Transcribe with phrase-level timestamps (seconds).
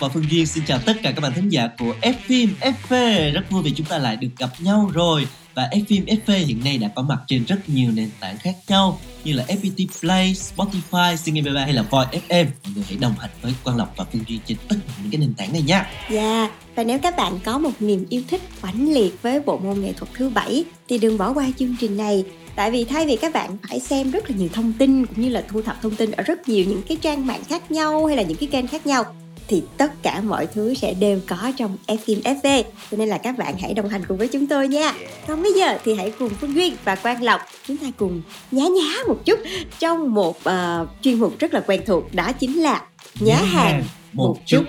[0.00, 3.32] và Phương Duyên xin chào tất cả các bạn thính giả của F phim FV
[3.32, 5.26] Rất vui vì chúng ta lại được gặp nhau rồi.
[5.54, 8.54] Và F phim FV hiện nay đã có mặt trên rất nhiều nền tảng khác
[8.68, 12.96] nhau Như là FPT Play, Spotify, Sing MP3 hay là Void FM Mọi người hãy
[13.00, 15.52] đồng hành với Quang Lộc và Phương Duyên trên tất cả những cái nền tảng
[15.52, 15.90] này nha.
[16.10, 19.80] Dạ, và nếu các bạn có một niềm yêu thích mãnh liệt với bộ môn
[19.80, 22.24] nghệ thuật thứ bảy thì đừng bỏ qua chương trình này.
[22.56, 25.28] Tại vì thay vì các bạn phải xem rất là nhiều thông tin cũng như
[25.28, 28.16] là thu thập thông tin ở rất nhiều những cái trang mạng khác nhau hay
[28.16, 29.04] là những cái kênh khác nhau
[29.48, 33.38] thì tất cả mọi thứ sẽ đều có trong Fim FV cho nên là các
[33.38, 34.92] bạn hãy đồng hành cùng với chúng tôi nha.
[35.26, 38.64] Còn bây giờ thì hãy cùng Phương Duyên và Quang Lộc chúng ta cùng nhá
[38.64, 39.38] nhá một chút
[39.78, 42.82] trong một ờ, chuyên mục rất là quen thuộc đó chính là
[43.20, 43.82] nhá hàng
[44.12, 44.64] một chút.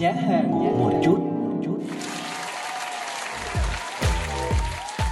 [0.00, 0.69] Nhá hàng một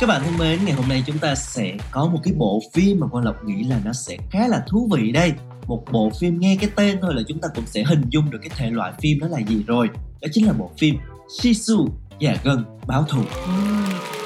[0.01, 3.01] Các bạn thân mến, ngày hôm nay chúng ta sẽ có một cái bộ phim
[3.01, 5.33] mà Quang Lộc nghĩ là nó sẽ khá là thú vị đây.
[5.67, 8.39] Một bộ phim nghe cái tên thôi là chúng ta cũng sẽ hình dung được
[8.43, 9.89] cái thể loại phim đó là gì rồi.
[10.23, 10.97] Đó chính là bộ phim
[11.41, 11.89] Shisu
[12.21, 13.21] Già Gân Báo Thù.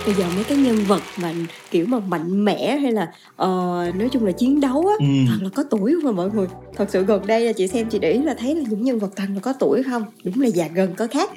[0.07, 1.33] Bây giờ mấy cái nhân vật mà
[1.71, 3.49] kiểu mà mạnh mẽ hay là ờ,
[3.95, 5.07] nói chung là chiến đấu á ừ.
[5.29, 6.47] thật là có tuổi không mà mọi người.
[6.77, 8.99] Thật sự gần đây là chị xem chị để ý là thấy là những nhân
[8.99, 10.05] vật toàn là có tuổi không?
[10.25, 11.31] Đúng là già gần có khác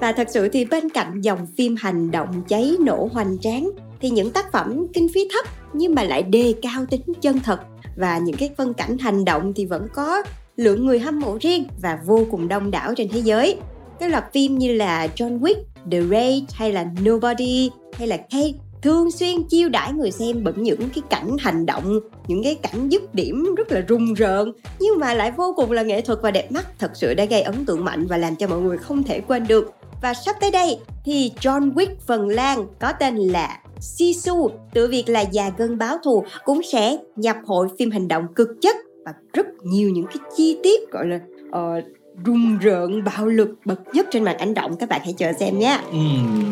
[0.00, 3.70] và thật sự thì bên cạnh dòng phim hành động cháy nổ hoành tráng
[4.00, 7.60] thì những tác phẩm kinh phí thấp nhưng mà lại đề cao tính chân thật.
[7.96, 10.22] Và những cái phân cảnh hành động thì vẫn có
[10.56, 13.56] lượng người hâm mộ riêng và vô cùng đông đảo trên thế giới.
[14.00, 15.56] Các loạt phim như là John Wick,
[15.90, 20.54] The Raid hay là Nobody hay là Kate thường xuyên chiêu đãi người xem bởi
[20.56, 24.98] những cái cảnh hành động, những cái cảnh dứt điểm rất là rùng rợn nhưng
[24.98, 26.66] mà lại vô cùng là nghệ thuật và đẹp mắt.
[26.78, 29.46] Thật sự đã gây ấn tượng mạnh và làm cho mọi người không thể quên
[29.46, 29.77] được.
[30.02, 35.08] Và sắp tới đây thì John Wick Phần Lan có tên là Sisu, tự việc
[35.08, 39.12] là già gân báo thù cũng sẽ nhập hội phim hành động cực chất và
[39.32, 41.20] rất nhiều những cái chi tiết gọi là
[41.52, 41.84] ờ, uh,
[42.26, 45.58] rung rợn bạo lực bậc nhất trên màn ảnh động các bạn hãy chờ xem
[45.58, 45.80] nhé.
[45.90, 45.98] Ừ,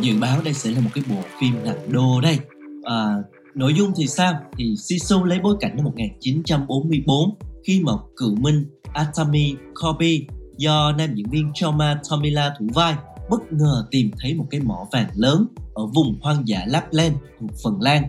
[0.01, 2.39] dự báo đây sẽ là một cái bộ phim nặng đô đây.
[2.83, 3.17] À,
[3.57, 4.35] Nội dung thì sao?
[4.59, 7.35] Thì Sisu lấy bối cảnh năm 1944
[7.65, 10.11] khi mà cựu minh Atami Kobe
[10.57, 12.95] do nam diễn viên Choma Tomila thủ vai
[13.31, 17.51] bất ngờ tìm thấy một cái mỏ vàng lớn ở vùng hoang dã Lapland thuộc
[17.65, 18.03] Phần Lan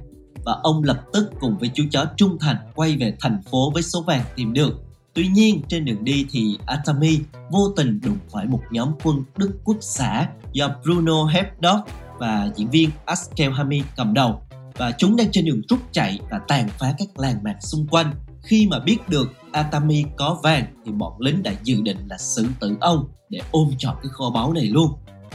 [0.46, 3.84] và ông lập tức cùng với chú chó trung thành quay về thành phố với
[3.84, 4.84] số vàng tìm được.
[5.14, 7.20] Tuy nhiên, trên đường đi thì Atami
[7.52, 11.82] vô tình đụng phải một nhóm quân Đức Quốc xã do Bruno Hepdorf
[12.20, 14.42] và diễn viên Askel Hami cầm đầu
[14.76, 18.14] và chúng đang trên đường rút chạy và tàn phá các làng mạc xung quanh.
[18.47, 22.46] Khi mà biết được Atami có vàng thì bọn lính đã dự định là xử
[22.59, 24.91] tử ông để ôm trọn cái kho báu này luôn.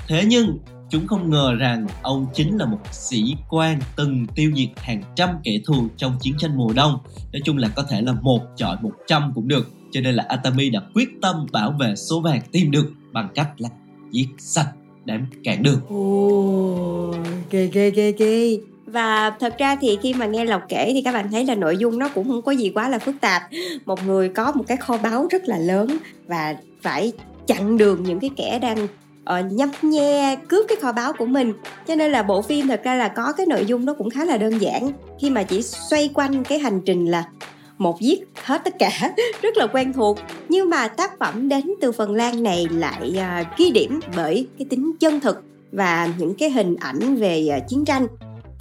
[0.09, 0.59] Thế nhưng
[0.91, 5.29] chúng không ngờ rằng ông chính là một sĩ quan từng tiêu diệt hàng trăm
[5.45, 6.99] kẻ thù trong chiến tranh mùa đông.
[7.33, 9.71] Nói chung là có thể là một chọi một trăm cũng được.
[9.93, 13.51] Cho nên là Atami đã quyết tâm bảo vệ số vàng tìm được bằng cách
[13.59, 13.69] là
[14.11, 14.69] giết sạch
[15.05, 15.81] đám cản đường.
[15.89, 17.15] Ồ,
[17.51, 18.59] ghê ghê ghê ghê
[18.93, 21.77] và thật ra thì khi mà nghe Lộc kể thì các bạn thấy là nội
[21.77, 23.43] dung nó cũng không có gì quá là phức tạp.
[23.87, 27.13] Một người có một cái kho báu rất là lớn Và phải
[27.47, 31.53] chặn đường những cái kẻ đang uh, nhấp nhe cướp cái kho báu của mình.
[31.87, 34.25] Cho nên là bộ phim thật ra là có cái nội dung nó cũng khá
[34.25, 34.93] là đơn giản.
[35.21, 37.25] Khi mà chỉ xoay quanh cái hành trình là
[37.79, 38.91] một giết hết tất cả
[39.43, 40.19] rất là quen thuộc.
[40.49, 44.67] Nhưng mà tác phẩm đến từ phần lan này lại uh, ghi điểm bởi cái
[44.71, 48.07] tính chân thực và những cái hình ảnh về uh, chiến tranh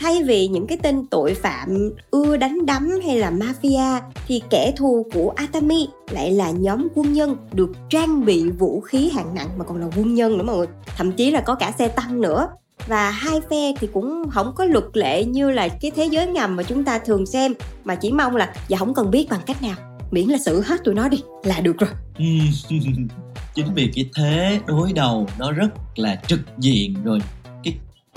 [0.01, 4.73] thay vì những cái tên tội phạm ưa đánh đấm hay là mafia, thì kẻ
[4.77, 9.49] thù của Atami lại là nhóm quân nhân được trang bị vũ khí hạng nặng
[9.57, 10.67] mà còn là quân nhân nữa mọi người.
[10.97, 12.47] Thậm chí là có cả xe tăng nữa.
[12.87, 16.55] Và hai phe thì cũng không có luật lệ như là cái thế giới ngầm
[16.55, 17.53] mà chúng ta thường xem,
[17.83, 19.75] mà chỉ mong là dạ không cần biết bằng cách nào.
[20.11, 21.89] Miễn là xử hết tụi nó đi, là được rồi.
[22.17, 22.25] Ừ.
[23.55, 27.19] Chính vì cái thế đối đầu nó rất là trực diện rồi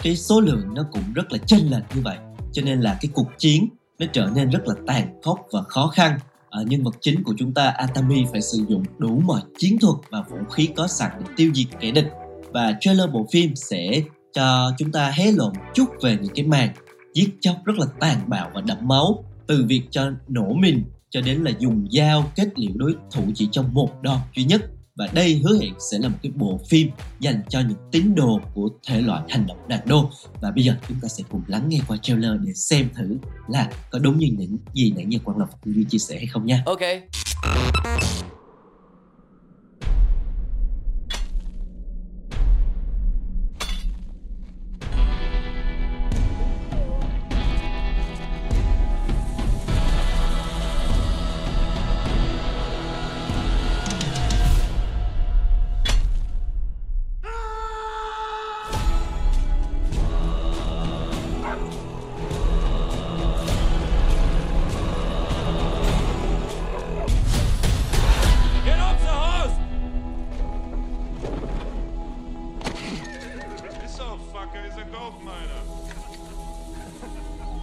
[0.02, 2.19] cái số lượng nó cũng rất là chênh lệch như vậy,
[2.52, 3.69] cho nên là cái cuộc chiến
[3.99, 6.19] nó trở nên rất là tàn khốc và khó khăn.
[6.50, 9.96] À nhân vật chính của chúng ta, Atami, phải sử dụng đủ mọi chiến thuật
[10.11, 12.11] và vũ khí có sẵn để tiêu diệt kẻ địch.
[12.52, 14.02] Và trailer bộ phim sẽ
[14.32, 16.69] cho chúng ta hé lộ một chút về những cái màn
[17.14, 21.20] giết chóc rất là tàn bạo và đẫm máu, từ việc cho nổ mình cho
[21.20, 24.62] đến là dùng dao kết liễu đối thủ chỉ trong một đòn duy nhất
[24.96, 28.41] và đây hứa hẹn sẽ là một cái bộ phim dành cho những tín đồ
[28.55, 30.11] của thể loại hành động đàn đô
[30.41, 33.19] và bây giờ chúng ta sẽ cùng lắng nghe qua trailer để xem thử
[33.49, 36.46] là có đúng như những gì nãy giờ quang lộc duy chia sẻ hay không
[36.46, 36.81] nha Ok.
[74.64, 75.62] Is a gold miner.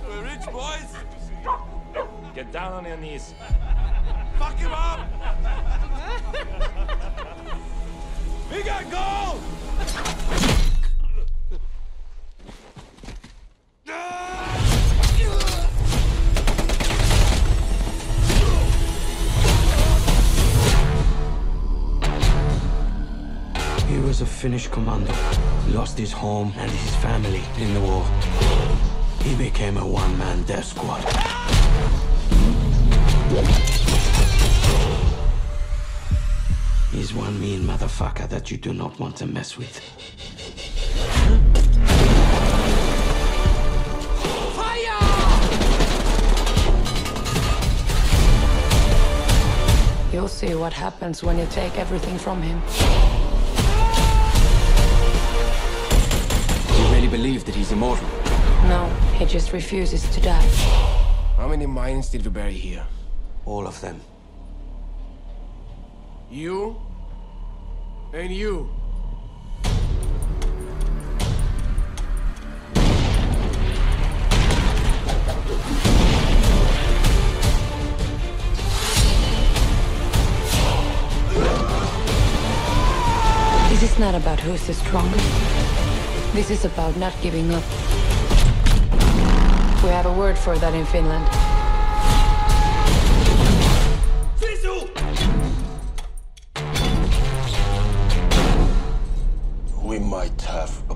[0.08, 0.96] We're rich boys.
[2.36, 3.34] Get down on your knees.
[4.38, 5.08] Fuck him up!
[8.52, 10.51] we got gold!
[24.42, 25.14] Finnish commando.
[25.68, 28.04] Lost his home and his family in the war.
[29.22, 31.04] He became a one-man death squad.
[36.92, 39.80] He's one mean motherfucker that you do not want to mess with.
[44.56, 44.98] Fire!
[50.12, 52.60] You'll see what happens when you take everything from him.
[57.12, 58.08] Believe that he's immortal?
[58.70, 60.48] No, he just refuses to die.
[61.36, 62.86] How many mines did we bury here?
[63.46, 64.00] All of them.
[66.32, 66.82] You?
[68.14, 68.70] And you?
[83.70, 85.81] This is not about who's the strongest.
[86.34, 87.64] This is about not giving up.
[89.84, 91.28] We have a word for that in Finland.
[99.84, 100.96] We might have a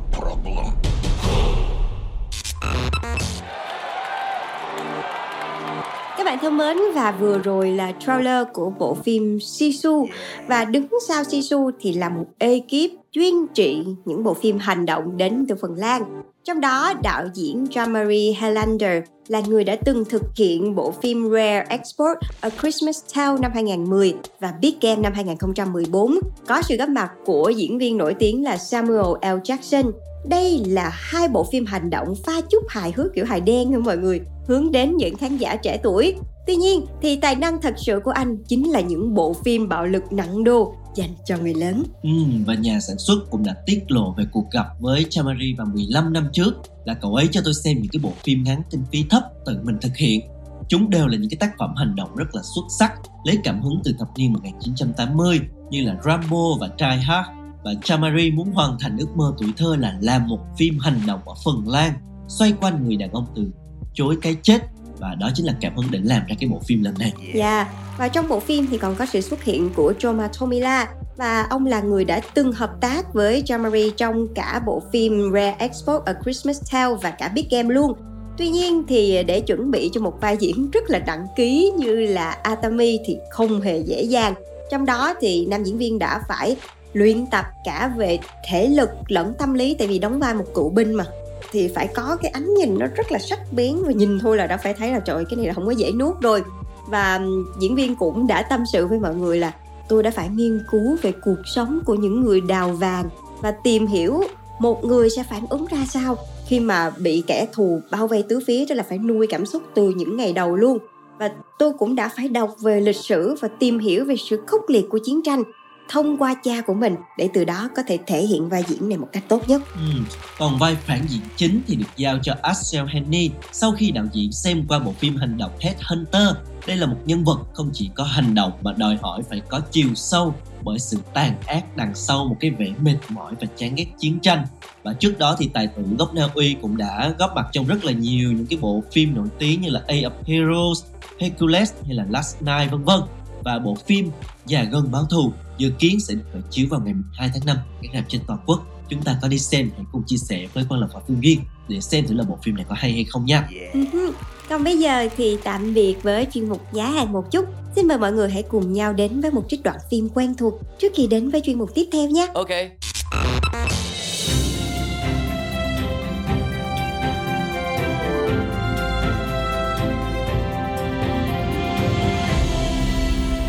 [6.25, 10.07] Các bạn thân mến, và vừa rồi là trailer của bộ phim Sisu
[10.47, 15.17] và đứng sau Sisu thì là một ekip chuyên trị những bộ phim hành động
[15.17, 16.23] đến từ Phần Lan.
[16.43, 21.65] Trong đó, đạo diễn Jamari Helander là người đã từng thực hiện bộ phim Rare
[21.69, 27.11] Export A Christmas Tale năm 2010 và Big Game năm 2014 có sự góp mặt
[27.25, 29.37] của diễn viên nổi tiếng là Samuel L.
[29.43, 29.91] Jackson
[30.29, 33.77] đây là hai bộ phim hành động pha chút hài hước kiểu hài đen nha
[33.77, 36.15] mọi người hướng đến những khán giả trẻ tuổi.
[36.47, 39.85] Tuy nhiên thì tài năng thật sự của anh chính là những bộ phim bạo
[39.85, 41.83] lực nặng đô dành cho người lớn.
[42.03, 42.09] Ừ,
[42.45, 46.13] và nhà sản xuất cũng đã tiết lộ về cuộc gặp với Chamari vào 15
[46.13, 46.51] năm trước
[46.85, 49.59] là cậu ấy cho tôi xem những cái bộ phim ngắn kinh phí thấp tự
[49.63, 50.21] mình thực hiện.
[50.67, 52.93] Chúng đều là những cái tác phẩm hành động rất là xuất sắc,
[53.25, 57.27] lấy cảm hứng từ thập niên 1980 như là Rambo và Die Hard.
[57.63, 61.19] Và Chamari muốn hoàn thành ước mơ tuổi thơ là làm một phim hành động
[61.25, 61.93] ở Phần Lan
[62.27, 63.51] xoay quanh người đàn ông từ
[63.95, 64.61] chối cái chết
[64.99, 67.13] và đó chính là cảm hứng để làm ra cái bộ phim lần này.
[67.33, 70.87] Dạ, và trong bộ phim thì còn có sự xuất hiện của Joma Tomila
[71.17, 75.55] và ông là người đã từng hợp tác với Jamari trong cả bộ phim Rare
[75.59, 77.93] Export A Christmas Tale và cả Big Game luôn.
[78.37, 81.95] Tuy nhiên thì để chuẩn bị cho một vai diễn rất là nặng ký như
[81.95, 84.33] là Atami thì không hề dễ dàng.
[84.71, 86.55] Trong đó thì nam diễn viên đã phải
[86.93, 90.69] luyện tập cả về thể lực lẫn tâm lý tại vì đóng vai một cựu
[90.69, 91.05] binh mà
[91.51, 94.47] thì phải có cái ánh nhìn nó rất là sắc bén và nhìn thôi là
[94.47, 96.43] đã phải thấy là trời ơi, cái này là không có dễ nuốt rồi.
[96.87, 97.21] Và
[97.59, 99.51] diễn viên cũng đã tâm sự với mọi người là
[99.89, 103.09] tôi đã phải nghiên cứu về cuộc sống của những người đào vàng
[103.41, 104.23] và tìm hiểu
[104.59, 108.39] một người sẽ phản ứng ra sao khi mà bị kẻ thù bao vây tứ
[108.47, 110.77] phía đó là phải nuôi cảm xúc từ những ngày đầu luôn.
[111.19, 114.61] Và tôi cũng đã phải đọc về lịch sử và tìm hiểu về sự khốc
[114.67, 115.43] liệt của chiến tranh
[115.89, 118.97] thông qua cha của mình để từ đó có thể thể hiện vai diễn này
[118.97, 119.61] một cách tốt nhất.
[119.73, 120.01] Ừ.
[120.37, 124.31] Còn vai phản diện chính thì được giao cho Axel Henny sau khi đạo diễn
[124.31, 126.27] xem qua bộ phim hành động Headhunter.
[126.67, 129.59] Đây là một nhân vật không chỉ có hành động mà đòi hỏi phải có
[129.71, 133.75] chiều sâu bởi sự tàn ác đằng sau một cái vẻ mệt mỏi và chán
[133.75, 134.45] ghét chiến tranh
[134.83, 137.85] và trước đó thì tài tử gốc Na Uy cũng đã góp mặt trong rất
[137.85, 140.83] là nhiều những cái bộ phim nổi tiếng như là A of Heroes,
[141.19, 142.99] Hercules hay là Last Night vân vân
[143.43, 144.11] và bộ phim
[144.45, 147.57] Già Gân Báo Thù dự kiến sẽ được khởi chiếu vào ngày 12 tháng 5
[147.81, 148.65] các rạp trên toàn quốc.
[148.89, 151.39] Chúng ta có đi xem hãy cùng chia sẻ với Quang Lộc và Phương Duyên
[151.67, 153.49] để xem thử là bộ phim này có hay hay không nha.
[153.73, 154.13] Ừ
[154.49, 157.45] Còn bây giờ thì tạm biệt với chuyên mục giá hàng một chút.
[157.75, 160.53] Xin mời mọi người hãy cùng nhau đến với một trích đoạn phim quen thuộc
[160.79, 162.27] trước khi đến với chuyên mục tiếp theo nhé.
[162.33, 162.49] Ok.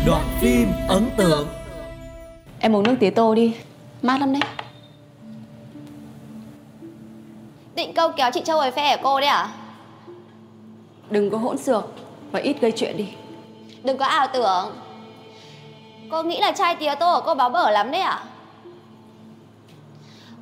[0.05, 1.47] Đoạn phim ấn tượng
[2.67, 3.55] Em uống nước tía tô đi.
[4.01, 4.41] Mát lắm đấy.
[7.75, 9.49] Định câu kéo chị Châu ấy phe ở cô đấy à?
[11.09, 11.85] Đừng có hỗn xược
[12.31, 13.07] Và ít gây chuyện đi.
[13.83, 14.75] Đừng có ảo tưởng.
[16.11, 18.23] Cô nghĩ là chai tía tô của cô báo bở lắm đấy à?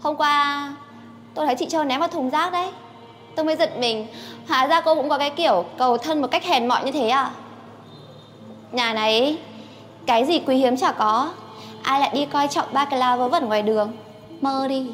[0.01, 0.73] Hôm qua
[1.33, 2.69] tôi thấy chị Châu ném vào thùng rác đấy.
[3.35, 4.07] Tôi mới giật mình.
[4.47, 7.09] Hóa ra cô cũng có cái kiểu cầu thân một cách hèn mọn như thế
[7.09, 7.31] à?
[8.71, 9.37] Nhà này
[10.05, 11.31] cái gì quý hiếm chả có
[11.85, 13.91] Ai lại đi coi trọng ba cái la vớ vẩn ngoài đường?
[14.41, 14.85] Mơ đi.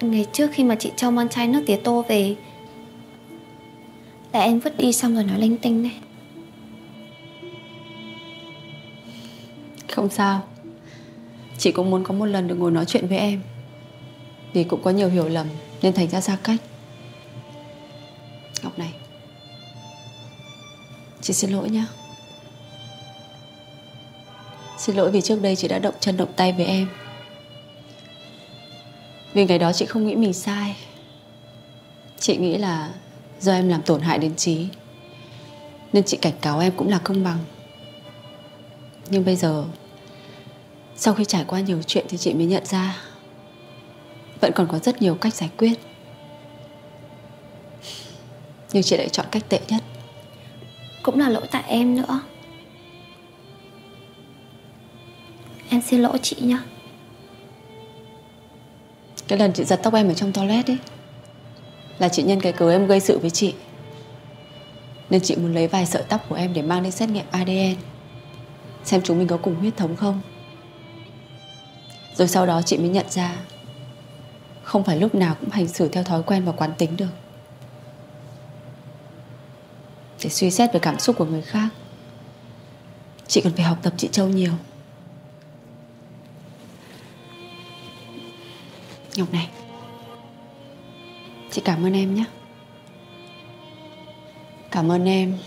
[0.00, 2.36] Ngày trước khi mà chị Châu mang chai nước tía tô về
[4.32, 5.92] Là em vứt đi xong rồi nói linh tinh đấy.
[9.92, 10.42] Không sao.
[11.58, 13.42] Chị cũng muốn có một lần được ngồi nói chuyện với em.
[14.52, 15.46] Vì cũng có nhiều hiểu lầm
[15.82, 16.60] Nên thành ra xa cách.
[18.62, 18.92] Ngọc này
[21.20, 21.86] Chị xin lỗi nhá
[24.88, 26.88] Xin lỗi vì trước đây chị đã động chân động tay với em.
[29.32, 30.76] Vì ngày đó chị không nghĩ mình sai.
[32.18, 32.90] Chị nghĩ là
[33.40, 34.68] do em làm tổn hại đến trí.
[35.92, 37.38] Nên chị cảnh cáo em cũng là công bằng.
[39.10, 39.64] Nhưng bây giờ,
[40.96, 43.02] Sau khi trải qua nhiều chuyện thì chị mới nhận ra,
[44.40, 45.78] Vẫn còn có rất nhiều cách giải quyết.
[48.72, 49.82] Nhưng chị lại chọn cách tệ nhất.
[51.02, 52.20] Cũng là lỗi tại em nữa.
[55.70, 56.62] Em xin lỗi chị nhá.
[59.28, 60.78] Cái lần chị giật tóc em ở trong toilet ấy,
[61.98, 63.54] Là chị nhân cái cớ em gây sự với chị.
[65.10, 67.74] Nên chị muốn lấy vài sợi tóc của em để mang đi xét nghiệm ADN
[68.84, 70.20] Xem chúng mình có cùng huyết thống không.
[72.14, 73.36] Rồi sau đó chị mới nhận ra,
[74.62, 77.10] Không phải lúc nào cũng hành xử theo thói quen và quán tính được.
[80.24, 81.68] Để suy xét về cảm xúc của người khác,
[83.26, 84.52] Chị cần phải học tập chị Châu nhiều.
[89.18, 89.48] Ngọc này.
[91.50, 92.24] Chị cảm ơn em nhé.
[94.70, 95.38] Cảm ơn em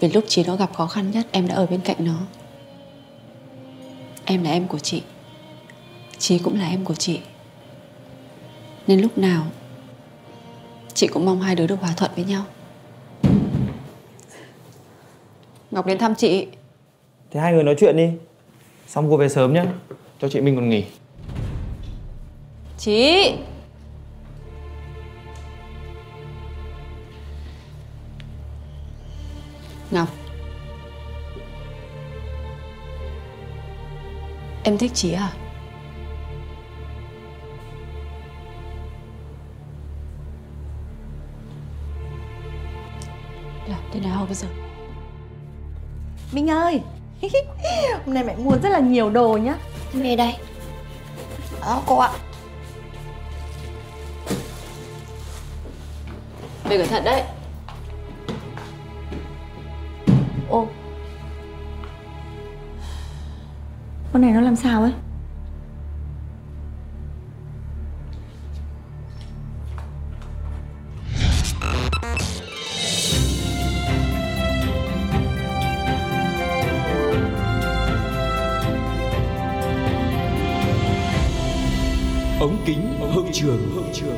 [0.00, 2.18] Vì lúc chị nó gặp khó khăn nhất Em đã ở bên cạnh nó.
[4.24, 5.02] Em là em của chị.
[6.18, 7.20] Chí cũng là em của chị.
[8.86, 9.46] Nên lúc nào
[10.94, 12.44] Chị cũng mong hai đứa được hòa thuận với nhau.
[15.70, 16.46] Ngọc đến thăm chị.
[17.30, 18.10] Thế hai người nói chuyện đi.
[18.86, 19.64] Xong cô về sớm nhé,
[20.18, 20.84] Cho chị mình còn nghỉ.
[22.88, 23.34] Chị.
[29.90, 30.08] Ngọc.
[34.64, 35.32] Em thích chị à?
[43.66, 44.48] Làm thế nào bây giờ?
[46.32, 46.80] Minh ơi!
[48.06, 49.58] Hôm nay mẹ mua rất là nhiều đồ nhá.
[49.92, 50.34] Về đây.
[51.60, 52.10] Đó cô ạ
[56.68, 57.22] Về cẩn thận đấy.
[60.48, 60.66] Ô.
[64.12, 64.92] Con này nó làm sao ấy?
[82.40, 84.17] Ống kính hậu trường hậu trường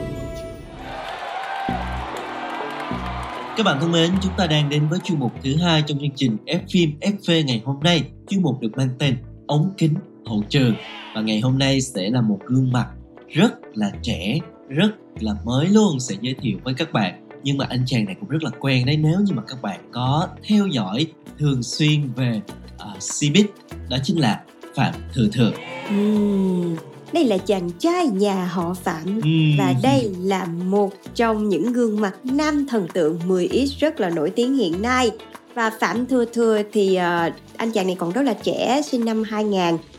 [3.60, 6.10] Các bạn thân mến, chúng ta đang đến với chuyên mục thứ hai trong chương
[6.16, 8.02] trình F phim FV ngày hôm nay.
[8.28, 9.94] Chuyên mục được mang tên ống kính
[10.26, 10.74] hậu trường
[11.14, 12.88] và ngày hôm nay sẽ là một gương mặt
[13.28, 14.38] rất là trẻ,
[14.68, 14.90] rất
[15.20, 17.28] là mới luôn sẽ giới thiệu với các bạn.
[17.42, 19.80] Nhưng mà anh chàng này cũng rất là quen đấy nếu như mà các bạn
[19.92, 21.06] có theo dõi
[21.38, 22.40] thường xuyên về
[22.74, 23.44] uh, Cbiz
[23.90, 24.40] đó chính là
[24.74, 25.52] Phạm Thừa Thừa.
[25.94, 26.76] Uhm,
[27.12, 29.58] đây là chàng trai nhà họ Phạm Uhm.
[29.58, 34.30] và đây là một trong những gương mặt nam thần tượng 10X rất là nổi
[34.30, 35.10] tiếng hiện nay.
[35.54, 39.22] Và Phạm Thừa Thừa thì uh, anh chàng này còn rất là trẻ, sinh năm
[39.22, 39.58] 2000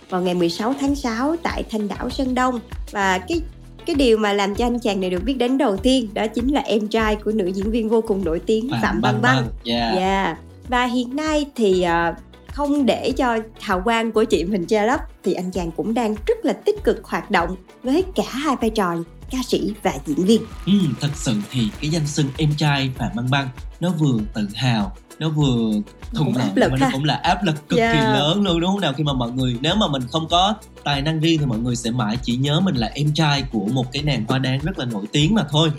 [0.09, 2.59] vào ngày 16 tháng 6 tại Thanh đảo Sơn Đông.
[2.91, 3.41] Và cái
[3.85, 6.53] cái điều mà làm cho anh chàng này được biết đến đầu tiên đó chính
[6.53, 9.47] là em trai của nữ diễn viên vô cùng nổi tiếng Phạm, Phạm Băng Băng.
[9.65, 9.97] Yeah.
[9.97, 10.37] yeah.
[10.69, 12.15] Và hiện nay thì uh,
[12.53, 16.15] không để cho hào quang của chị mình che lấp thì anh chàng cũng đang
[16.27, 18.95] rất là tích cực hoạt động với cả hai vai trò
[19.31, 20.41] ca sĩ và diễn viên.
[20.65, 24.47] Ừ, thật sự thì cái danh xưng em trai Phạm Băng Băng nó vừa tự
[24.55, 25.71] hào nó vừa
[26.13, 26.85] thuận lợi lực mà ha.
[26.85, 27.93] nó cũng là áp lực cực Yeah.
[27.93, 30.55] kỳ lớn luôn đúng không nào khi mà mọi người nếu mà mình không có
[30.83, 33.65] tài năng riêng thì mọi người sẽ mãi chỉ nhớ mình là em trai của
[33.65, 35.71] một cái nàng hoa đán rất là nổi tiếng mà thôi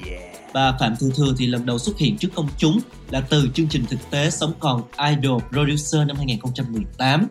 [0.54, 2.80] bà Phạm Thu Thừa thì lần đầu xuất hiện trước công chúng
[3.11, 7.26] là từ chương trình thực tế Sống còn Idol Producer năm 2018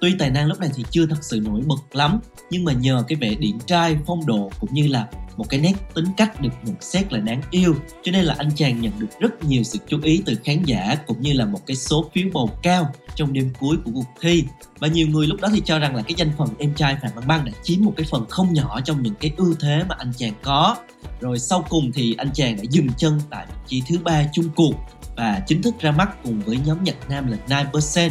[0.00, 3.04] Tuy tài năng lúc này thì chưa thật sự nổi bật lắm nhưng mà nhờ
[3.08, 5.06] cái vẻ điển trai, phong độ cũng như là
[5.36, 8.50] một cái nét tính cách được nhận xét là đáng yêu, cho nên là anh
[8.56, 11.60] chàng nhận được rất nhiều sự chú ý từ khán giả cũng như là một
[11.66, 14.44] cái số phiếu bầu cao trong đêm cuối của cuộc thi.
[14.78, 17.10] Và nhiều người lúc đó thì cho rằng là cái danh phần em trai Phạm
[17.16, 19.94] Băng Băng đã chiếm một cái phần không nhỏ trong những cái ưu thế mà
[19.98, 20.76] anh chàng có.
[21.20, 24.48] Rồi sau cùng thì anh chàng đã dừng chân tại vị trí thứ ba chung
[24.56, 24.74] cuộc
[25.16, 28.10] và chính thức ra mắt cùng với nhóm nhạc nam là 9%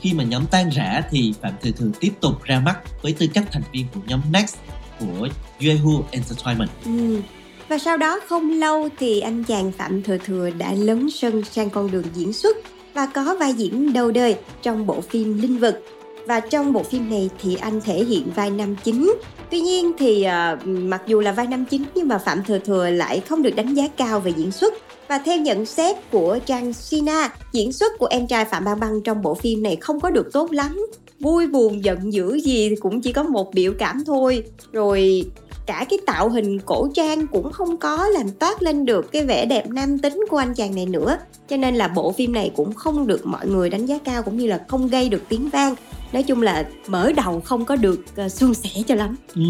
[0.00, 3.26] khi mà nhóm tan rã thì Phạm Thừa Thừa tiếp tục ra mắt với tư
[3.34, 4.56] cách thành viên của nhóm Next
[5.00, 5.28] của
[5.60, 6.70] Yehu Entertainment.
[6.84, 7.20] Ừ.
[7.68, 11.70] Và sau đó không lâu thì anh chàng Phạm Thừa Thừa đã lấn sân sang
[11.70, 12.56] con đường diễn xuất
[12.94, 15.84] và có vai diễn đầu đời trong bộ phim Linh Vực.
[16.26, 19.14] Và trong bộ phim này thì anh thể hiện vai nam chính.
[19.50, 22.90] Tuy nhiên thì uh, mặc dù là vai nam chính nhưng mà Phạm Thừa Thừa
[22.90, 24.74] lại không được đánh giá cao về diễn xuất.
[25.08, 29.02] Và theo nhận xét của Trang Sina, diễn xuất của em trai Phạm bang bang
[29.02, 30.86] trong bộ phim này không có được tốt lắm.
[31.20, 34.44] Vui buồn giận dữ gì thì cũng chỉ có một biểu cảm thôi.
[34.72, 35.24] Rồi
[35.66, 39.46] cả cái tạo hình cổ trang cũng không có làm toát lên được cái vẻ
[39.46, 41.18] đẹp nam tính của anh chàng này nữa.
[41.48, 44.36] Cho nên là bộ phim này cũng không được mọi người đánh giá cao cũng
[44.38, 45.74] như là không gây được tiếng vang.
[46.12, 49.16] Nói chung là mở đầu không có được uh, suôn sẻ cho lắm.
[49.34, 49.42] Ừ.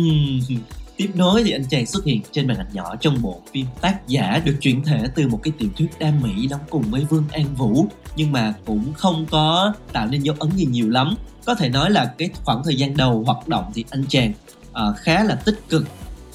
[0.96, 4.09] Tiếp nối thì anh chàng xuất hiện trên màn ảnh nhỏ trong bộ phim tác
[4.09, 7.24] giả được chuyển thể từ một cái tiểu thuyết đam mỹ đóng cùng với Vương
[7.32, 11.16] An Vũ nhưng mà cũng không có tạo nên dấu ấn gì nhiều lắm.
[11.44, 14.32] Có thể nói là cái khoảng thời gian đầu hoạt động thì anh chàng
[14.70, 15.88] uh, khá là tích cực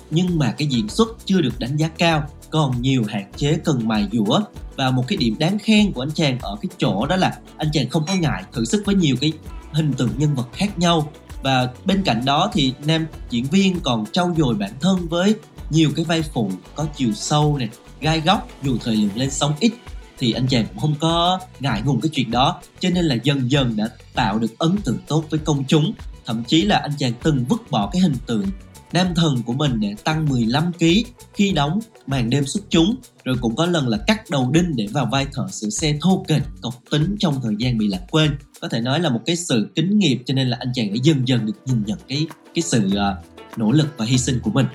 [0.10, 3.88] nhưng mà cái diễn xuất chưa được đánh giá cao còn nhiều hạn chế cần
[3.88, 4.42] mài dũa
[4.76, 7.68] và một cái điểm đáng khen của anh chàng ở cái chỗ đó là anh
[7.74, 9.32] chàng không có ngại thử sức với nhiều cái
[9.72, 11.12] hình tượng nhân vật khác nhau
[11.44, 15.36] và bên cạnh đó thì nam diễn viên còn trau dồi bản thân với
[15.70, 17.70] nhiều cái vai phụ có chiều sâu này
[18.02, 19.72] gai góc, dù thời lượng lên sóng ít
[20.18, 22.62] thì anh chàng cũng không có ngại ngùng cái chuyện đó.
[22.80, 25.94] Cho nên là dần dần đã tạo được ấn tượng tốt với công chúng.
[26.26, 28.46] Thậm chí là anh chàng từng vứt bỏ cái hình tượng
[28.94, 30.86] nam thần của mình để tăng 15 kg
[31.34, 34.88] khi đóng màn đêm xuất chúng rồi cũng có lần là cắt đầu đinh để
[34.92, 38.32] vào vai thợ sửa xe thô kệch cộc tính trong thời gian bị lạc quên.
[38.62, 41.00] Có thể nói là một cái sự kính nghiệp cho nên là anh chàng đã
[41.04, 44.52] dần dần được nhìn nhận cái cái sự uh, nỗ lực và hy sinh của
[44.52, 44.66] mình.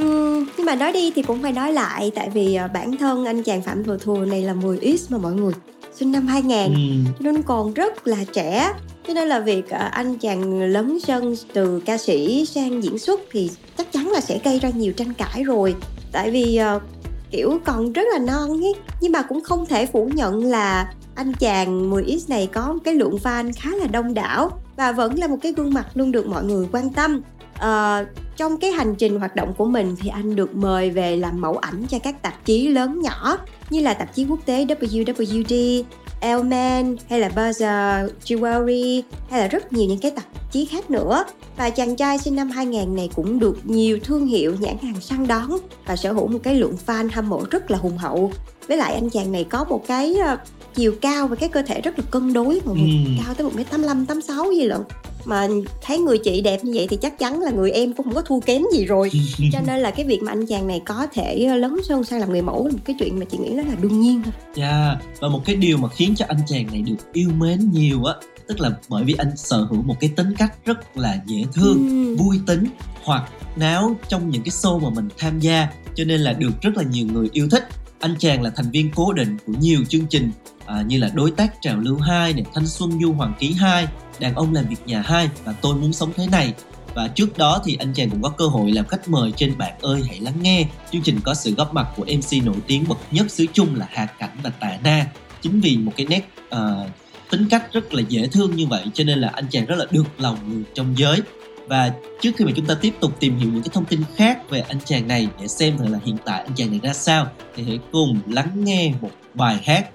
[0.00, 3.24] Uhm, nhưng mà nói đi thì cũng phải nói lại tại vì uh, bản thân
[3.24, 5.52] anh chàng Phạm Thừa Thừa này là 10X mà mọi người
[5.98, 7.12] sinh năm 2000 ừ.
[7.20, 8.72] nên còn rất là trẻ
[9.06, 13.20] cho nên là việc à, anh chàng lấn sân từ ca sĩ sang diễn xuất
[13.32, 15.74] thì chắc chắn là sẽ gây ra nhiều tranh cãi rồi.
[16.12, 16.82] Tại vì uh,
[17.30, 18.74] kiểu còn rất là non ấy.
[19.00, 22.94] Nhưng mà cũng không thể phủ nhận là anh chàng 10X này có một cái
[22.94, 26.26] lượng fan khá là đông đảo và vẫn là một cái gương mặt luôn được
[26.26, 27.22] mọi người quan tâm.
[27.56, 31.40] Uh, trong cái hành trình hoạt động của mình thì anh được mời về làm
[31.40, 33.38] mẫu ảnh cho các tạp chí lớn nhỏ
[33.70, 35.82] như là tạp chí quốc tế WWD,
[36.26, 41.24] Elman, hay là Bazaar Jewelry, hay là rất nhiều những cái tạp chí khác nữa.
[41.56, 45.26] Và chàng trai sinh năm 2000 này cũng được nhiều thương hiệu, nhãn hàng săn
[45.26, 45.50] đón
[45.86, 48.32] và sở hữu một cái lượng fan hâm mộ rất là hùng hậu.
[48.68, 50.36] Với lại anh chàng này có một cái ờ,
[50.76, 53.10] chiều cao và cái cơ thể rất là cân đối mọi người Ừ.
[53.24, 54.80] cao tới một mét tám mươi tám sáu gì lận
[55.24, 55.48] mà
[55.82, 58.22] thấy người chị đẹp như vậy thì chắc chắn là người em cũng không có
[58.22, 59.10] thua kém gì rồi
[59.52, 62.30] cho nên là cái việc mà anh chàng này có thể lấn sân sang làm
[62.32, 64.98] người mẫu là một cái chuyện mà chị nghĩ rất là đương nhiên thôi Yeah.
[65.20, 68.14] và một cái điều mà khiến cho anh chàng này được yêu mến nhiều á
[68.48, 71.88] tức là bởi vì anh sở hữu một cái tính cách rất là dễ thương
[71.88, 72.16] Ừ.
[72.24, 72.64] vui tính
[73.04, 73.22] hoặc
[73.56, 76.82] náo trong những cái show mà mình tham gia cho nên là được rất là
[76.82, 77.68] nhiều người yêu thích
[78.00, 80.30] anh chàng là thành viên cố định của nhiều chương trình
[80.66, 83.86] à, như là đối tác trào lưu 2 này thanh xuân du hoàng ký 2
[84.20, 86.54] đàn ông làm việc nhà 2 và tôi muốn sống thế này.
[86.94, 89.72] Và trước đó thì anh chàng cũng có cơ hội làm khách mời trên Bạn
[89.80, 90.66] ơi hãy lắng nghe.
[90.92, 93.86] Chương trình có sự góp mặt của MC nổi tiếng bậc nhất xứ chung là
[93.90, 95.06] Hà Cảnh và Tạ Na.
[95.40, 96.90] Chính vì một cái nét uh,
[97.30, 99.86] tính cách rất là dễ thương như vậy cho nên là anh chàng rất là
[99.90, 101.20] được lòng người trong giới.
[101.66, 104.50] Và trước khi mà chúng ta tiếp tục tìm hiểu những cái thông tin khác
[104.50, 107.28] về anh chàng này để xem thử là hiện tại anh chàng này ra sao
[107.56, 109.86] thì hãy cùng lắng nghe một bài hát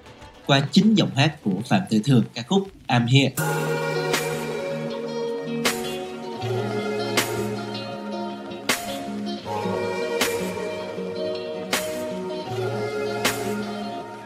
[0.46, 3.30] qua chính giọng hát của Phạm Tử Thường ca khúc I'm Here.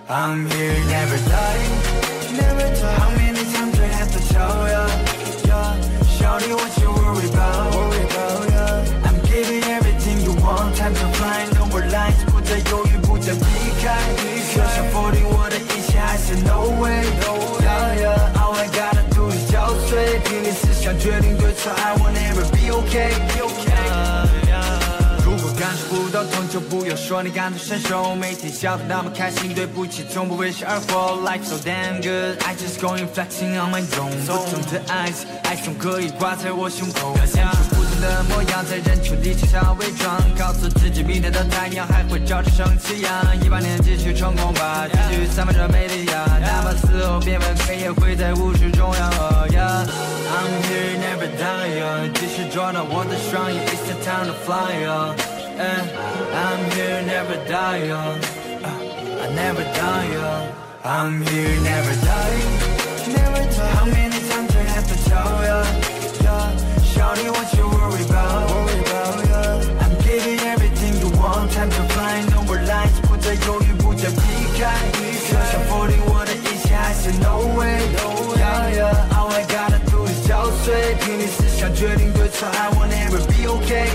[0.08, 1.68] I'm here, never die,
[2.36, 2.98] never die.
[2.98, 4.88] How many times I have to tell ya?
[5.44, 5.76] Yeah,
[6.18, 6.85] show you what you
[21.06, 23.12] 决定对错，I will never be okay。
[25.24, 28.12] 如果感受不到痛，就不要说你感同身受。
[28.16, 31.14] 每天笑得那么开心，对不起，从不为谁而活。
[31.22, 34.26] Life so damn good, I just going flexing on my own。
[34.26, 37.14] 不同的 eyes，爱总可以挂在我胸口。
[37.14, 43.22] 表现出不同的模样，在人群里悄悄伪装，告诉自己明天的太阳还会照常升起呀。
[43.40, 46.26] 一八年继续成功吧，继续散发着魅力呀。
[46.40, 50.15] 哪怕死后变为黑，也会在无视中央。
[50.35, 52.09] Oh yeah, I'm here, never die。
[52.13, 55.87] 继续捉到我的双翼，It's the time to fly。And
[56.33, 57.89] I'm here, never die.
[57.89, 58.17] Uh,
[59.21, 60.51] I never die.
[60.83, 62.41] I'm here, never die.
[63.07, 63.71] Never die.
[63.75, 65.63] How many times I have to tell ya?
[66.23, 66.51] Yeah,
[66.93, 68.74] shawty, what you worry about?
[82.35, 83.87] 决定对错，I will never be okay。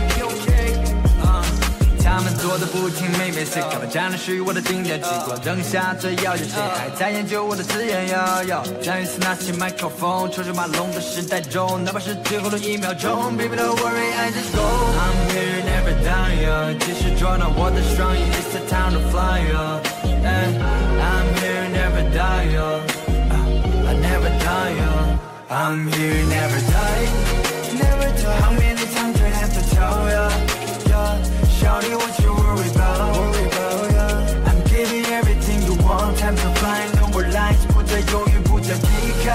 [2.03, 8.43] 他们做的不听妹妹 say，他们站的是我的经典，激光灯下最耀眼，谁还在研究我的字眼呀？
[8.45, 23.93] 要再一次拿起麦克风，车水马龙的时代中，哪怕是最后的一秒钟，Baby don't worry I just go。I'm here never die，继续捉到我的双翼，It's the time to fly。I'm here never die，I
[23.95, 27.40] never die。I'm here never die,
[27.81, 28.41] never die.
[28.41, 30.31] How many times I have to tell ya?
[30.89, 31.19] Yeah,
[31.59, 33.17] shawty, what you worry about?
[33.17, 34.49] Worry about yeah.
[34.49, 38.89] I'm giving everything you want, time to fly, no more lies，不再犹豫，不再避
[39.25, 39.27] 开。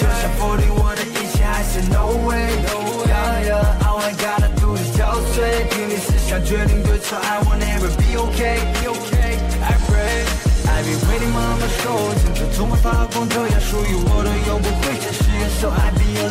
[0.00, 8.58] 就像否定我的一切，还是 no way。Yeah, yeah, all I gotta do is 交税，凭你思想决定对错，I will never be okay.
[8.80, 9.38] Be okay.
[9.62, 10.24] I pray.
[10.70, 15.20] I've been waiting on my soul，青春总会发光，这样属于我的永不会解释。
[15.60, 16.28] So I be a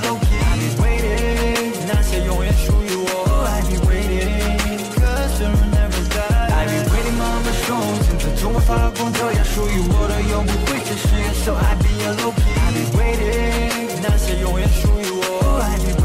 [2.14, 3.10] waiting，那些永远属于我。
[3.48, 4.30] I've been waiting,
[4.96, 6.50] cause I'll never die.
[6.54, 11.08] I've been waiting on my soul，青春总会发光，这样属于我的永不会解释。
[11.44, 12.54] So I be a low key.
[12.56, 15.62] I've been waiting，那些永远属于我。
[15.62, 16.00] I've been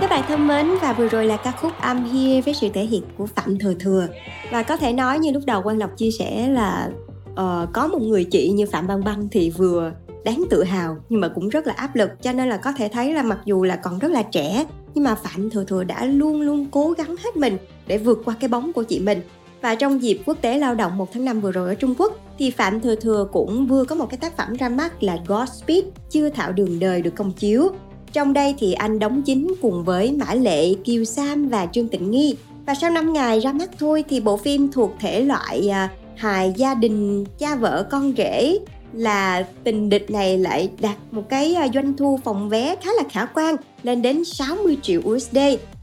[0.00, 2.84] Các bạn thân mến và vừa rồi là ca khúc I'm Here với sự thể
[2.84, 4.06] hiện của Phạm Thừa Thừa
[4.50, 6.88] và có thể nói như lúc đầu Quang Lộc chia sẻ là
[7.30, 9.92] uh, có một người chị như Phạm Băng Băng thì vừa
[10.23, 12.09] đáng tự hào nhưng mà cũng rất là áp lực.
[12.21, 15.03] Cho nên là có thể thấy là mặc dù là còn rất là trẻ nhưng
[15.03, 18.47] mà Phạm Thừa Thừa đã luôn luôn cố gắng hết mình để vượt qua cái
[18.47, 19.21] bóng của chị mình.
[19.61, 22.19] Và trong dịp quốc tế lao động 1 tháng 5 vừa rồi ở Trung Quốc
[22.39, 25.83] thì Phạm Thừa Thừa cũng vừa có một cái tác phẩm ra mắt là Godspeed
[26.09, 27.69] chưa thạo đường đời được công chiếu.
[28.13, 32.11] Trong đây thì anh đóng chính cùng với Mã Lệ, Kiều Sam và Trương Tịnh
[32.11, 32.35] Nghi.
[32.65, 36.53] Và sau 5 ngày ra mắt thôi thì bộ phim thuộc thể loại à, hài
[36.57, 38.59] gia đình, cha vợ con rể
[38.93, 43.03] là tình địch này lại đạt một cái à, doanh thu phòng vé khá là
[43.11, 45.37] khả quan lên đến 60 triệu USD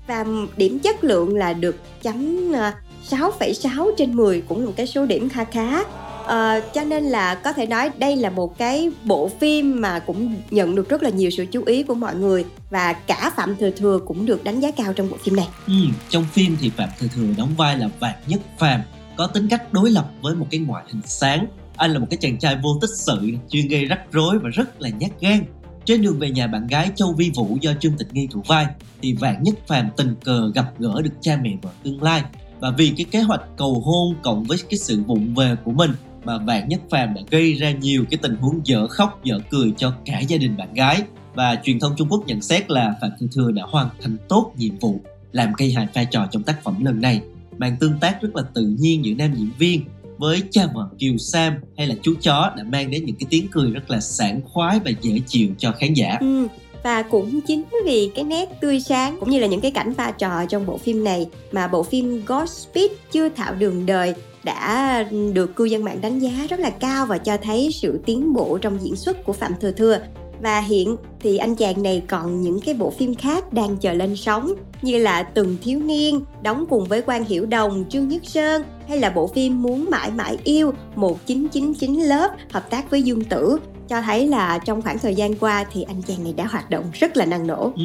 [0.07, 0.25] và
[0.57, 2.75] điểm chất lượng là được chấm à,
[3.11, 5.83] 6,6 trên 10 cũng là một cái số điểm kha khá
[6.27, 10.35] à, cho nên là có thể nói đây là một cái bộ phim mà cũng
[10.51, 13.71] nhận được rất là nhiều sự chú ý của mọi người và cả Phạm Thừa
[13.71, 15.49] Thừa cũng được đánh giá cao trong bộ phim này.
[15.67, 15.73] Ừ,
[16.09, 18.81] trong phim thì Phạm Thừa Thừa đóng vai là Vạn Nhất Phàm
[19.17, 21.47] có tính cách đối lập với một cái ngoại hình sáng.
[21.77, 24.83] Anh là một cái chàng trai vô tích sự, chuyên gây rắc rối và rất
[24.83, 25.45] là nhát gan.
[25.85, 28.67] Trên đường về nhà bạn gái Châu Vi Vũ do Trương Tịch Nghi thủ vai
[29.03, 32.23] thì Vạn Nhất Phàm tình cờ gặp gỡ được cha mẹ vợ tương lai.
[32.61, 35.91] Và vì cái kế hoạch cầu hôn cộng với cái sự vụng về của mình
[36.25, 39.73] mà Vạn Nhất Phàm đã gây ra nhiều cái tình huống dở khóc dở cười
[39.77, 41.03] cho cả gia đình bạn gái.
[41.35, 44.53] Và truyền thông Trung Quốc nhận xét là Phạm Thừa Thừa đã hoàn thành tốt
[44.57, 45.01] nhiệm vụ
[45.33, 47.21] làm cây hài vai trò trong tác phẩm lần này.
[47.59, 49.85] Màn tương tác rất là tự nhiên giữa nam diễn viên
[50.19, 53.49] với cha vợ Kiều Sam hay là chú chó đã mang đến những cái tiếng
[53.53, 56.17] cười rất là sảng khoái và dễ chịu cho khán giả.
[56.21, 56.47] Ừ,
[56.83, 60.11] và cũng chính vì cái nét tươi sáng cũng như là những cái cảnh pha
[60.11, 65.57] trò trong bộ phim này mà bộ phim Godspeed chưa thạo đường đời đã được
[65.57, 68.79] cư dân mạng đánh giá rất là cao và cho thấy sự tiến bộ trong
[68.83, 69.99] diễn xuất của Phạm Thừa Thừa
[70.41, 74.17] và hiện thì anh chàng này còn những cái bộ phim khác đang chờ lên
[74.17, 78.63] sóng như là Từng Thiếu Niên đóng cùng với Quang Hiểu Đồng, Trương Nhất Sơn
[78.89, 83.59] hay là bộ phim Muốn Mãi Mãi Yêu 1999 lớp hợp tác với Dương Tử
[83.89, 86.85] cho thấy là trong khoảng thời gian qua thì anh chàng này đã hoạt động
[86.93, 87.73] rất là năng nổ.
[87.77, 87.83] Ừ,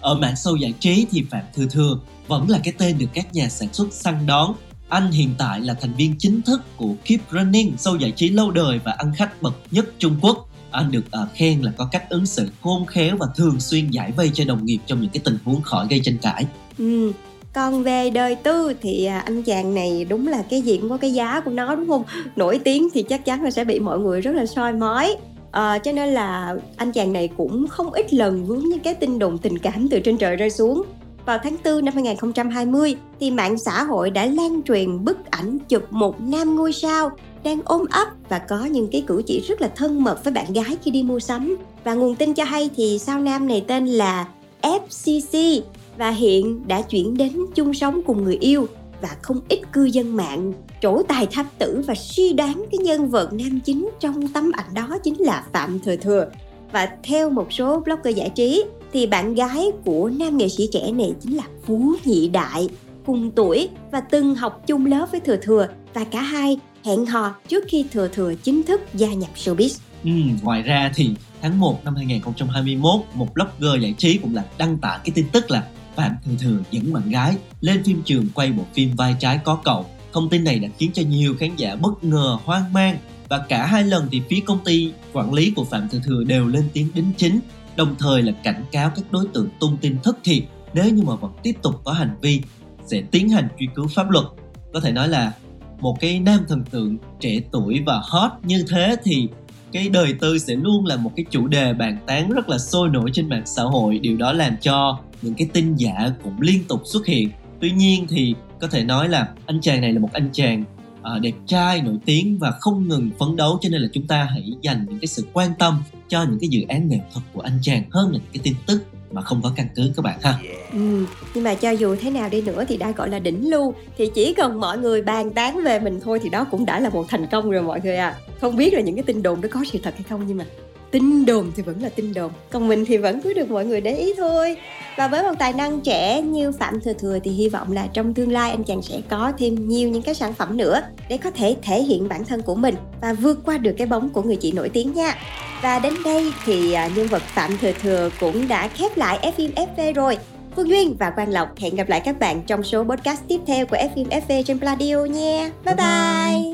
[0.00, 3.34] ở mạng sâu giải trí thì Phạm Thư Thừa vẫn là cái tên được các
[3.34, 4.54] nhà sản xuất săn đón.
[4.88, 8.50] Anh hiện tại là thành viên chính thức của Keep Running, sâu giải trí lâu
[8.50, 10.49] đời và ăn khách bậc nhất Trung Quốc.
[10.70, 14.12] Anh được ờ, khen là có cách ứng xử khôn khéo và thường xuyên giải
[14.12, 16.46] vây cho đồng nghiệp trong những cái tình huống khỏi gây tranh cãi.
[16.78, 17.12] Ừ,
[17.52, 21.12] còn về đời tư thì à, anh chàng này đúng là cái diện có cái
[21.12, 22.02] giá của nó đúng không?
[22.36, 25.16] Nổi tiếng thì chắc chắn là sẽ bị mọi người rất là soi mói.
[25.52, 29.18] À, cho nên là anh chàng này cũng không ít lần vướng những cái tin
[29.18, 30.82] đồn tình cảm từ trên trời rơi xuống
[31.30, 35.82] vào tháng 4 năm 2020 thì mạng xã hội đã lan truyền bức ảnh chụp
[35.90, 37.10] một nam ngôi sao
[37.44, 40.52] đang ôm ấp và có những cái cử chỉ rất là thân mật với bạn
[40.52, 41.56] gái khi đi mua sắm.
[41.84, 44.28] Và nguồn tin cho hay thì sao nam này tên là
[44.62, 45.60] FCC
[45.98, 48.66] và hiện đã chuyển đến chung sống cùng người yêu
[49.00, 53.10] và không ít cư dân mạng trổ tài tháp tử và suy đoán cái nhân
[53.10, 56.26] vật nam chính trong tấm ảnh đó chính là Phạm Thừa Thừa.
[56.72, 60.90] Và theo một số blogger giải trí thì bạn gái của nam nghệ sĩ trẻ
[60.92, 62.68] này chính là Phú Nhị Đại,
[63.06, 67.34] cùng tuổi và từng học chung lớp với Thừa Thừa và cả hai hẹn hò
[67.48, 69.78] trước khi Thừa Thừa chính thức gia nhập showbiz.
[70.04, 70.10] Ừ,
[70.42, 71.10] ngoài ra thì
[71.42, 75.50] tháng 1 năm 2021, một blogger giải trí cũng là đăng tải cái tin tức
[75.50, 79.38] là Phạm Thừa Thừa dẫn bạn gái lên phim trường quay bộ phim Vai Trái
[79.44, 79.86] Có Cậu.
[80.12, 82.98] Thông tin này đã khiến cho nhiều khán giả bất ngờ, hoang mang
[83.28, 86.46] và cả hai lần thì phía công ty quản lý của Phạm Thừa Thừa đều
[86.46, 87.40] lên tiếng đính chính,
[87.76, 90.42] đồng thời là cảnh cáo các đối tượng tung tin thất thiệt
[90.74, 92.42] nếu như mà vẫn tiếp tục có hành vi
[92.86, 94.24] sẽ tiến hành truy cứu pháp luật.
[94.72, 95.32] Có thể nói là
[95.80, 99.28] một cái nam thần tượng trẻ tuổi và hot như thế thì
[99.72, 102.88] cái đời tư sẽ luôn là một cái chủ đề bàn tán rất là sôi
[102.88, 106.64] nổi trên mạng xã hội điều đó làm cho những cái tin giả cũng liên
[106.68, 107.30] tục xuất hiện
[107.60, 110.64] tuy nhiên thì có thể nói là anh chàng này là một anh chàng
[111.02, 114.28] à, đẹp trai, nổi tiếng và không ngừng phấn đấu, cho nên là chúng ta
[114.30, 117.40] hãy dành những cái sự quan tâm cho những cái dự án nghệ thuật của
[117.40, 120.18] anh chàng hơn là những cái tin tức mà không có căn cứ các bạn
[120.22, 120.38] ha.
[120.72, 123.74] Ừ, nhưng mà cho dù thế nào đi nữa thì đã gọi là đỉnh lưu.
[123.98, 126.88] Thì chỉ cần mọi người bàn tán về mình thôi thì đó cũng đã là
[126.88, 129.48] một thành công rồi mọi người à không biết là những cái tin đồn đó
[129.52, 130.44] có sự thật hay không nhưng mà
[130.90, 133.80] tin đồn thì vẫn là tin đồn còn mình thì vẫn cứ được mọi người
[133.80, 134.56] để ý thôi
[134.96, 138.14] và với một tài năng trẻ như phạm thừa thừa thì hy vọng là trong
[138.14, 141.30] tương lai anh chàng sẽ có thêm nhiều những cái sản phẩm nữa để có
[141.30, 144.36] thể thể hiện bản thân của mình và vượt qua được cái bóng của người
[144.36, 145.14] chị nổi tiếng nha
[145.62, 149.50] và đến đây thì à, nhân vật phạm thừa thừa cũng đã khép lại phim
[149.50, 150.18] fv rồi
[150.56, 153.66] Phương Duyên và Quang Lộc hẹn gặp lại các bạn trong số podcast tiếp theo
[153.66, 155.50] của FM FV trên Pladio nha.
[155.64, 155.76] Bye bye!
[155.76, 156.49] bye.